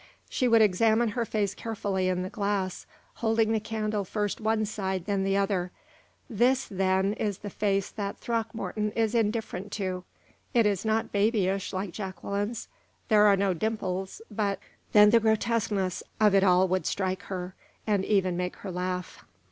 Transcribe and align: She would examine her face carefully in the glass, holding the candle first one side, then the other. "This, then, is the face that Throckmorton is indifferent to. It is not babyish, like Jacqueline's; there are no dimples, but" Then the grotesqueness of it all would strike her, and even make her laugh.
She 0.29 0.47
would 0.47 0.63
examine 0.63 1.09
her 1.09 1.25
face 1.25 1.53
carefully 1.53 2.07
in 2.07 2.23
the 2.23 2.29
glass, 2.31 2.87
holding 3.17 3.51
the 3.51 3.59
candle 3.59 4.03
first 4.03 4.41
one 4.41 4.65
side, 4.65 5.05
then 5.05 5.23
the 5.23 5.37
other. 5.37 5.69
"This, 6.27 6.65
then, 6.67 7.13
is 7.13 7.37
the 7.37 7.51
face 7.51 7.91
that 7.91 8.17
Throckmorton 8.17 8.93
is 8.93 9.13
indifferent 9.13 9.71
to. 9.73 10.03
It 10.55 10.65
is 10.65 10.83
not 10.85 11.11
babyish, 11.11 11.71
like 11.71 11.91
Jacqueline's; 11.91 12.67
there 13.09 13.27
are 13.27 13.37
no 13.37 13.53
dimples, 13.53 14.23
but" 14.31 14.57
Then 14.93 15.11
the 15.11 15.19
grotesqueness 15.19 16.01
of 16.19 16.33
it 16.33 16.43
all 16.43 16.67
would 16.67 16.87
strike 16.87 17.21
her, 17.25 17.53
and 17.85 18.03
even 18.03 18.35
make 18.35 18.55
her 18.55 18.71
laugh. 18.71 19.23